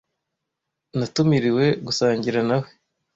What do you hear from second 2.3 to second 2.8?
na we.